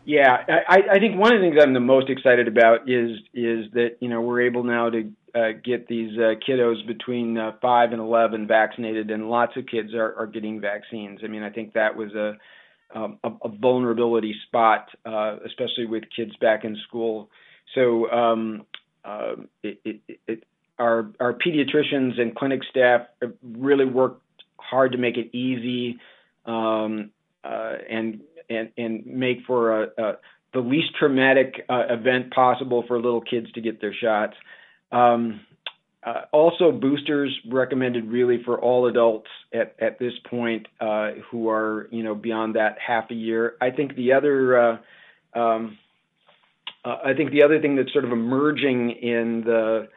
Yeah, 0.05 0.37
I, 0.69 0.81
I 0.93 0.99
think 0.99 1.19
one 1.19 1.35
of 1.35 1.41
the 1.41 1.47
things 1.49 1.59
I'm 1.63 1.73
the 1.73 1.81
most 1.81 2.11
excited 2.11 2.47
about 2.47 2.89
is 2.91 3.19
is 3.33 3.73
that 3.73 3.97
you 4.01 4.09
know 4.09 4.21
we're 4.21 4.43
able 4.43 4.63
now 4.63 4.91
to 4.91 5.11
uh, 5.35 5.53
get 5.65 5.89
these 5.89 6.13
uh, 6.19 6.35
kiddos 6.47 6.87
between 6.87 7.39
uh, 7.39 7.53
five 7.63 7.93
and 7.93 8.01
eleven 8.01 8.47
vaccinated, 8.47 9.11
and 9.11 9.31
lots 9.31 9.57
of 9.57 9.67
kids 9.67 9.95
are, 9.95 10.15
are 10.19 10.27
getting 10.27 10.61
vaccines. 10.61 11.21
I 11.25 11.29
mean, 11.29 11.43
I 11.43 11.49
think 11.49 11.73
that 11.73 11.97
was 11.97 12.13
a 12.15 12.37
um, 12.95 13.19
a, 13.25 13.31
a 13.45 13.49
vulnerability 13.49 14.35
spot, 14.47 14.89
uh, 15.07 15.37
especially 15.47 15.87
with 15.87 16.05
kids 16.15 16.33
back 16.37 16.65
in 16.65 16.77
school. 16.87 17.31
So 17.75 18.11
um, 18.11 18.67
uh, 19.07 19.37
it, 19.63 19.81
it, 19.87 20.19
it, 20.29 20.45
our 20.79 21.11
our 21.19 21.33
pediatricians 21.33 22.21
and 22.21 22.35
clinic 22.35 22.61
staff 22.69 23.07
really 23.43 23.87
worked 23.87 24.23
hard 24.59 24.93
to 24.93 24.99
make 24.99 25.17
it 25.17 25.35
easy 25.35 25.99
um, 26.45 27.11
uh, 27.43 27.73
and 27.89 28.21
and 28.51 28.71
and 28.77 29.07
make 29.07 29.39
for 29.47 29.83
a, 29.83 29.89
a 29.99 30.13
the 30.53 30.61
least 30.61 30.95
traumatic 30.99 31.65
uh, 31.69 31.83
event 31.91 32.33
possible 32.33 32.85
for 32.87 33.01
little 33.01 33.21
kids 33.21 33.51
to 33.53 33.61
get 33.61 33.81
their 33.81 33.95
shots. 33.95 34.35
Um, 34.93 35.41
uh, 36.05 36.23
also, 36.33 36.71
boosters 36.71 37.35
recommended 37.49 38.07
really 38.07 38.43
for 38.45 38.61
all 38.61 38.87
adults 38.87 39.29
at, 39.55 39.75
at 39.81 39.99
this 39.99 40.13
point 40.29 40.67
uh, 40.81 41.13
who 41.31 41.49
are 41.49 41.89
you 41.91 42.03
know 42.03 42.15
beyond 42.15 42.57
that 42.57 42.77
half 42.85 43.11
a 43.11 43.15
year. 43.15 43.55
I 43.61 43.71
think 43.71 43.97
the 43.97 44.13
other 44.13 44.59
uh, 44.59 44.77
um, 45.35 45.79
uh, 46.85 46.97
I 47.05 47.15
think 47.15 47.33
the 47.33 47.43
other 47.43 47.61
thing 47.61 47.77
that's 47.77 47.93
sort 47.93 48.05
of 48.05 48.13
emerging 48.13 48.91
in 48.91 49.43
the 49.45 49.89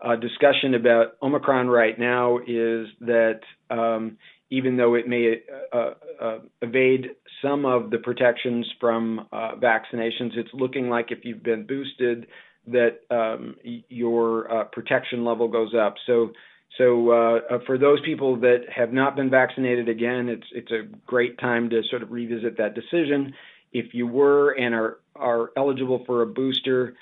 uh, 0.00 0.16
discussion 0.16 0.74
about 0.74 1.16
Omicron 1.22 1.68
right 1.68 1.98
now 1.98 2.38
is 2.38 2.86
that 3.00 3.40
um, 3.70 4.18
even 4.50 4.76
though 4.76 4.94
it 4.94 5.08
may 5.08 5.40
uh, 5.72 5.90
uh, 6.20 6.38
evade 6.62 7.10
some 7.42 7.64
of 7.64 7.90
the 7.90 7.98
protections 7.98 8.66
from 8.80 9.26
uh, 9.32 9.52
vaccinations, 9.56 10.36
it's 10.36 10.50
looking 10.52 10.88
like 10.88 11.10
if 11.10 11.24
you've 11.24 11.42
been 11.42 11.66
boosted, 11.66 12.26
that 12.68 13.00
um, 13.10 13.56
your 13.88 14.50
uh, 14.52 14.64
protection 14.64 15.24
level 15.24 15.48
goes 15.48 15.74
up. 15.74 15.94
So, 16.06 16.32
so 16.78 17.10
uh, 17.10 17.40
uh, 17.50 17.58
for 17.66 17.78
those 17.78 18.00
people 18.02 18.36
that 18.40 18.66
have 18.74 18.92
not 18.92 19.16
been 19.16 19.30
vaccinated, 19.30 19.88
again, 19.88 20.28
it's 20.28 20.46
it's 20.52 20.70
a 20.70 20.82
great 21.06 21.38
time 21.38 21.70
to 21.70 21.82
sort 21.90 22.02
of 22.02 22.10
revisit 22.10 22.58
that 22.58 22.74
decision. 22.74 23.34
If 23.72 23.94
you 23.94 24.06
were 24.06 24.52
and 24.52 24.74
are 24.74 24.98
are 25.14 25.50
eligible 25.56 26.04
for 26.06 26.22
a 26.22 26.26
booster, 26.26 26.94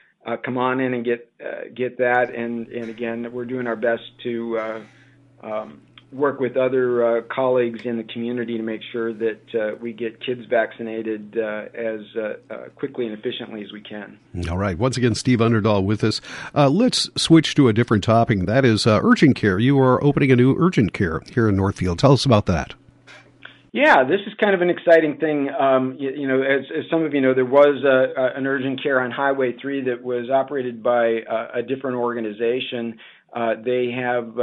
come 0.44 0.58
on 0.58 0.80
in 0.80 0.94
and 0.94 1.04
get 1.04 1.30
get 1.74 1.98
that. 1.98 2.34
And 2.34 2.68
and 2.68 2.90
again, 2.90 3.32
we're 3.32 3.46
doing 3.46 3.66
our 3.66 3.76
best 3.76 4.02
to 4.24 4.84
um, 5.42 5.80
work 6.14 6.38
with 6.38 6.56
other 6.56 7.18
uh, 7.18 7.23
colleagues 7.23 7.80
in 7.85 7.97
the 7.97 8.04
community 8.04 8.56
to 8.56 8.62
make 8.62 8.80
sure 8.92 9.12
that 9.12 9.54
uh, 9.54 9.76
we 9.80 9.92
get 9.92 10.25
kids 10.25 10.42
vaccinated 10.49 11.37
uh, 11.37 11.64
as 11.75 12.00
uh, 12.16 12.35
uh, 12.50 12.68
quickly 12.76 13.06
and 13.06 13.18
efficiently 13.18 13.62
as 13.62 13.73
we 13.73 13.80
can. 13.80 14.18
All 14.49 14.56
right. 14.56 14.78
Once 14.78 14.97
again, 14.97 15.14
Steve 15.14 15.40
Underdahl 15.40 15.85
with 15.85 16.04
us. 16.04 16.21
Uh, 16.54 16.68
let's 16.68 17.11
switch 17.16 17.54
to 17.56 17.68
a 17.68 17.73
different 17.73 18.04
topic. 18.04 18.47
That 18.47 18.64
is 18.64 18.87
urgent 18.87 19.37
care. 19.37 19.59
You 19.59 19.78
are 19.80 20.02
opening 20.02 20.30
a 20.30 20.37
new 20.37 20.56
urgent 20.59 20.92
care 20.92 21.21
here 21.33 21.49
in 21.49 21.56
Northfield. 21.56 21.99
Tell 21.99 22.12
us 22.12 22.25
about 22.25 22.47
that. 22.47 22.75
Yeah, 23.73 24.04
this 24.04 24.21
is 24.25 24.35
kind 24.40 24.54
of 24.54 24.61
an 24.61 24.71
exciting 24.71 25.18
thing. 25.18 25.50
Um, 25.50 25.97
you, 25.99 26.11
you, 26.11 26.28
know, 26.28 26.42
as, 26.42 26.64
as, 26.71 26.85
some 26.88 27.02
of 27.02 27.12
you 27.12 27.21
know, 27.21 27.35
there 27.35 27.44
was 27.44 27.83
a, 27.85 28.21
a, 28.21 28.38
an 28.38 28.47
urgent 28.47 28.80
care 28.80 29.00
on 29.00 29.11
Highway 29.11 29.56
3 29.61 29.87
that 29.87 30.00
was 30.00 30.30
operated 30.30 30.80
by 30.80 31.23
a 31.52 31.61
different 31.61 31.97
organization. 31.97 32.99
they 33.64 33.90
have 33.90 34.38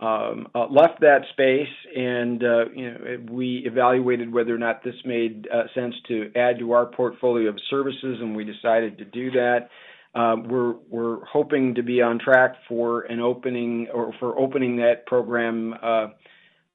um, 0.00 0.46
uh, 0.54 0.66
left 0.68 1.00
that 1.00 1.22
space, 1.32 1.74
and 1.96 2.42
uh, 2.44 2.68
you 2.74 2.90
know, 2.90 3.32
we 3.32 3.62
evaluated 3.66 4.32
whether 4.32 4.54
or 4.54 4.58
not 4.58 4.84
this 4.84 4.94
made 5.04 5.48
uh, 5.52 5.64
sense 5.74 5.94
to 6.06 6.30
add 6.36 6.60
to 6.60 6.72
our 6.72 6.86
portfolio 6.86 7.48
of 7.48 7.58
services, 7.68 8.18
and 8.20 8.36
we 8.36 8.44
decided 8.44 8.98
to 8.98 9.04
do 9.04 9.32
that. 9.32 9.70
Um, 10.14 10.48
we're 10.48 10.74
we're 10.88 11.24
hoping 11.24 11.74
to 11.74 11.82
be 11.82 12.00
on 12.00 12.20
track 12.20 12.56
for 12.68 13.02
an 13.02 13.20
opening 13.20 13.88
or 13.92 14.12
for 14.20 14.38
opening 14.38 14.76
that 14.76 15.04
program 15.06 15.74
uh, 15.82 16.06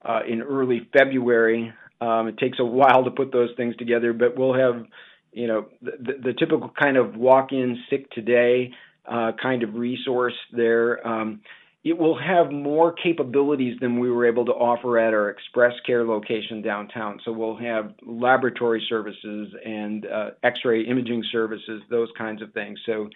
uh, 0.04 0.20
in 0.28 0.42
early 0.42 0.88
February. 0.92 1.74
Um, 2.02 2.28
it 2.28 2.38
takes 2.38 2.60
a 2.60 2.66
while 2.66 3.06
to 3.06 3.12
put 3.12 3.32
those 3.32 3.50
things 3.56 3.76
together, 3.78 4.12
but 4.12 4.38
we'll 4.38 4.54
have 4.54 4.86
you 5.32 5.48
know 5.48 5.68
the, 5.82 6.14
the 6.22 6.34
typical 6.34 6.72
kind 6.78 6.98
of 6.98 7.16
walk-in 7.16 7.80
sick 7.90 8.12
today 8.12 8.72
uh, 9.10 9.32
kind 9.42 9.64
of 9.64 9.76
resource 9.76 10.36
there. 10.52 11.06
Um, 11.08 11.42
it 11.84 11.98
will 11.98 12.18
have 12.18 12.52
more 12.52 12.94
capabilities 12.94 13.78
than 13.82 14.00
we 14.00 14.10
were 14.10 14.26
able 14.26 14.46
to 14.46 14.54
offer 14.54 14.98
at 14.98 15.14
our 15.14 15.30
express 15.30 15.74
care 15.86 16.06
location 16.06 16.62
downtown. 16.62 17.20
So 17.26 17.34
we'll 17.34 17.58
have 17.58 17.94
laboratory 18.04 18.86
services 18.88 19.54
and 19.66 20.06
uh, 20.06 20.30
X-ray 20.44 20.84
imaging 20.84 21.26
services, 21.32 21.82
those 21.90 22.08
kinds 22.18 22.42
of 22.42 22.54
things. 22.54 22.80
So, 22.86 23.10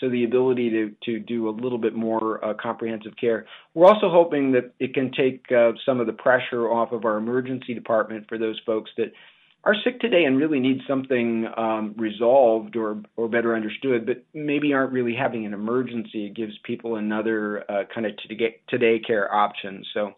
so 0.00 0.08
the 0.08 0.24
ability 0.24 0.70
to 0.70 0.94
to 1.04 1.20
do 1.20 1.48
a 1.48 1.50
little 1.50 1.78
bit 1.78 1.94
more 1.94 2.44
uh, 2.44 2.54
comprehensive 2.54 3.12
care. 3.20 3.46
We're 3.74 3.86
also 3.86 4.10
hoping 4.10 4.52
that 4.52 4.72
it 4.80 4.94
can 4.94 5.12
take 5.12 5.44
uh, 5.52 5.72
some 5.84 6.00
of 6.00 6.06
the 6.06 6.12
pressure 6.12 6.68
off 6.68 6.92
of 6.92 7.04
our 7.04 7.18
emergency 7.18 7.74
department 7.74 8.26
for 8.28 8.38
those 8.38 8.60
folks 8.66 8.90
that 8.96 9.12
are 9.64 9.74
sick 9.82 10.00
today 10.00 10.24
and 10.24 10.36
really 10.36 10.60
need 10.60 10.80
something 10.86 11.46
um, 11.56 11.94
resolved 11.96 12.76
or 12.76 13.02
or 13.16 13.28
better 13.28 13.54
understood, 13.54 14.06
but 14.06 14.22
maybe 14.34 14.72
aren't 14.72 14.92
really 14.92 15.14
having 15.14 15.46
an 15.46 15.54
emergency. 15.54 16.26
It 16.26 16.34
gives 16.34 16.52
people 16.64 16.96
another 16.96 17.64
uh, 17.70 17.84
kind 17.92 18.06
of 18.06 18.12
today, 18.18 18.60
today 18.68 18.98
care 18.98 19.32
option. 19.32 19.84
So, 19.94 20.12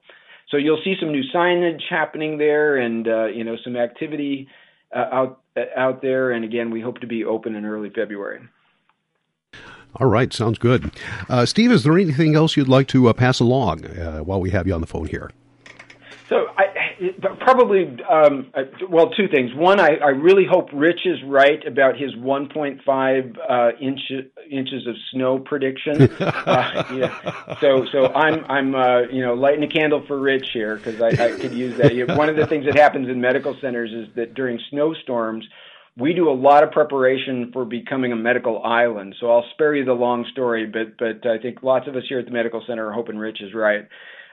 so 0.50 0.56
you'll 0.56 0.80
see 0.82 0.96
some 0.98 1.12
new 1.12 1.22
signage 1.34 1.82
happening 1.88 2.38
there, 2.38 2.76
and 2.76 3.06
uh, 3.06 3.26
you 3.26 3.44
know 3.44 3.56
some 3.62 3.76
activity 3.76 4.48
uh, 4.94 5.06
out 5.12 5.40
out 5.76 6.02
there. 6.02 6.32
And 6.32 6.44
again, 6.44 6.70
we 6.70 6.80
hope 6.80 6.98
to 7.00 7.06
be 7.06 7.24
open 7.24 7.54
in 7.54 7.64
early 7.64 7.90
February. 7.90 8.40
All 9.98 10.08
right, 10.08 10.32
sounds 10.32 10.58
good. 10.58 10.90
Uh, 11.28 11.46
Steve, 11.46 11.72
is 11.72 11.82
there 11.82 11.96
anything 11.96 12.34
else 12.34 12.56
you'd 12.56 12.68
like 12.68 12.86
to 12.88 13.08
uh, 13.08 13.12
pass 13.12 13.40
along 13.40 13.86
uh, 13.86 14.18
while 14.20 14.40
we 14.40 14.50
have 14.50 14.66
you 14.66 14.74
on 14.74 14.82
the 14.82 14.86
phone 14.86 15.06
here? 15.06 15.30
So 16.28 16.48
I, 16.58 16.64
probably 17.40 17.96
um, 18.10 18.52
well 18.88 19.10
two 19.10 19.28
things. 19.28 19.50
One, 19.54 19.80
I, 19.80 19.96
I, 19.96 20.08
really 20.08 20.44
hope 20.50 20.68
Rich 20.72 21.00
is 21.04 21.18
right 21.26 21.64
about 21.66 21.96
his 21.96 22.14
1.5 22.14 23.36
uh, 23.38 23.76
inch, 23.80 24.00
inches 24.50 24.86
of 24.86 24.94
snow 25.12 25.38
prediction. 25.38 26.02
uh, 26.20 26.84
yeah. 26.94 27.58
So 27.60 27.86
so 27.92 28.06
I'm 28.14 28.44
I'm 28.46 28.74
uh, 28.74 29.00
you 29.10 29.22
know 29.22 29.34
lighting 29.34 29.64
a 29.64 29.68
candle 29.68 30.04
for 30.06 30.18
Rich 30.18 30.48
here 30.52 30.76
because 30.76 31.00
I, 31.00 31.08
I, 31.08 31.30
could 31.32 31.52
use 31.52 31.76
that. 31.78 31.92
One 32.16 32.28
of 32.28 32.36
the 32.36 32.46
things 32.46 32.64
that 32.66 32.76
happens 32.76 33.08
in 33.08 33.20
medical 33.20 33.56
centers 33.60 33.92
is 33.92 34.14
that 34.16 34.34
during 34.34 34.58
snowstorms. 34.70 35.46
We 35.98 36.12
do 36.12 36.28
a 36.28 36.36
lot 36.36 36.62
of 36.62 36.72
preparation 36.72 37.52
for 37.54 37.64
becoming 37.64 38.12
a 38.12 38.16
medical 38.16 38.62
island, 38.62 39.16
so 39.18 39.30
I'll 39.30 39.46
spare 39.54 39.74
you 39.74 39.86
the 39.86 39.94
long 39.94 40.26
story, 40.30 40.66
but 40.66 40.98
but 40.98 41.26
I 41.26 41.38
think 41.38 41.62
lots 41.62 41.88
of 41.88 41.96
us 41.96 42.02
here 42.06 42.18
at 42.18 42.26
the 42.26 42.32
medical 42.32 42.62
center 42.66 42.86
are 42.88 42.92
hoping 42.92 43.16
Rich 43.16 43.40
is 43.40 43.54
right. 43.54 43.88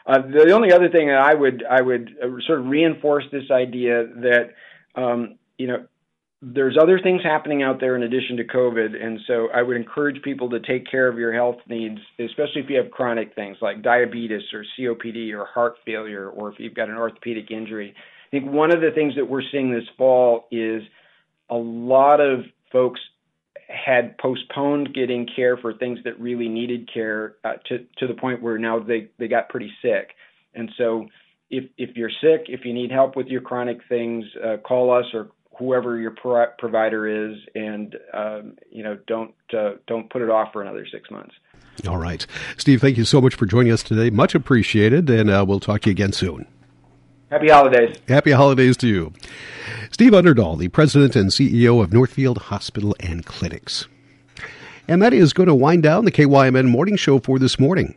Uh, 0.05 0.19
the 0.21 0.51
only 0.51 0.71
other 0.71 0.89
thing 0.89 1.07
that 1.07 1.19
I 1.19 1.33
would 1.33 1.63
I 1.69 1.81
would 1.81 2.15
uh, 2.21 2.27
sort 2.45 2.59
of 2.59 2.65
reinforce 2.67 3.23
this 3.31 3.49
idea 3.51 4.05
that 4.05 4.53
um, 4.95 5.35
you 5.57 5.67
know 5.67 5.85
there's 6.41 6.77
other 6.79 6.99
things 6.99 7.21
happening 7.23 7.63
out 7.63 7.79
there 7.79 7.95
in 7.95 8.03
addition 8.03 8.35
to 8.37 8.43
COVID, 8.43 9.01
and 9.01 9.19
so 9.25 9.47
I 9.53 9.61
would 9.61 9.77
encourage 9.77 10.21
people 10.21 10.49
to 10.49 10.59
take 10.59 10.91
care 10.91 11.07
of 11.07 11.17
your 11.17 11.33
health 11.33 11.55
needs, 11.69 11.99
especially 12.19 12.61
if 12.61 12.69
you 12.69 12.77
have 12.77 12.91
chronic 12.91 13.33
things 13.33 13.57
like 13.61 13.81
diabetes 13.81 14.41
or 14.51 14.65
COPD 14.77 15.31
or 15.33 15.45
heart 15.45 15.75
failure, 15.85 16.29
or 16.29 16.51
if 16.51 16.59
you've 16.59 16.73
got 16.73 16.89
an 16.89 16.95
orthopedic 16.95 17.49
injury. 17.49 17.93
I 17.95 18.29
think 18.29 18.51
one 18.51 18.73
of 18.73 18.81
the 18.81 18.91
things 18.93 19.15
that 19.15 19.29
we're 19.29 19.43
seeing 19.53 19.71
this 19.71 19.87
fall 19.97 20.47
is 20.51 20.83
a 21.49 21.55
lot 21.55 22.19
of 22.19 22.41
folks 22.73 22.99
had 23.67 24.17
postponed 24.17 24.93
getting 24.93 25.27
care 25.35 25.57
for 25.57 25.73
things 25.73 25.99
that 26.03 26.19
really 26.19 26.49
needed 26.49 26.89
care 26.91 27.35
uh, 27.43 27.53
to 27.67 27.79
to 27.97 28.07
the 28.07 28.13
point 28.13 28.41
where 28.41 28.57
now 28.57 28.79
they 28.79 29.09
they 29.19 29.27
got 29.27 29.49
pretty 29.49 29.71
sick, 29.81 30.11
and 30.53 30.71
so 30.77 31.07
if 31.49 31.65
if 31.77 31.95
you're 31.95 32.11
sick, 32.21 32.45
if 32.47 32.65
you 32.65 32.73
need 32.73 32.91
help 32.91 33.15
with 33.15 33.27
your 33.27 33.41
chronic 33.41 33.79
things, 33.87 34.25
uh, 34.43 34.57
call 34.57 34.91
us 34.91 35.05
or 35.13 35.29
whoever 35.57 35.97
your 35.99 36.11
pro- 36.11 36.51
provider 36.57 37.31
is, 37.31 37.37
and 37.55 37.95
um, 38.13 38.57
you 38.71 38.83
know 38.83 38.97
don't 39.07 39.33
uh, 39.57 39.73
don't 39.87 40.09
put 40.09 40.21
it 40.21 40.29
off 40.29 40.51
for 40.51 40.61
another 40.61 40.85
six 40.91 41.09
months. 41.11 41.33
All 41.87 41.97
right, 41.97 42.25
Steve. 42.57 42.81
Thank 42.81 42.97
you 42.97 43.05
so 43.05 43.21
much 43.21 43.35
for 43.35 43.45
joining 43.45 43.71
us 43.71 43.83
today. 43.83 44.09
Much 44.09 44.35
appreciated, 44.35 45.09
and 45.09 45.29
uh, 45.29 45.45
we'll 45.47 45.59
talk 45.59 45.81
to 45.81 45.89
you 45.89 45.91
again 45.91 46.11
soon. 46.11 46.45
Happy 47.29 47.49
holidays. 47.49 47.97
Happy 48.07 48.31
holidays 48.31 48.77
to 48.77 48.87
you. 48.87 49.13
Steve 49.93 50.13
Underdahl, 50.13 50.57
the 50.57 50.69
president 50.69 51.15
and 51.15 51.29
CEO 51.29 51.79
of 51.79 51.93
Northfield 51.93 52.39
Hospital 52.39 52.95
and 52.99 53.23
Clinics. 53.23 53.87
And 54.87 55.03
that 55.03 55.13
is 55.13 55.33
going 55.33 55.45
to 55.45 55.53
wind 55.53 55.83
down 55.83 56.05
the 56.05 56.11
KYMN 56.11 56.67
morning 56.67 56.95
show 56.95 57.19
for 57.19 57.37
this 57.37 57.59
morning. 57.59 57.93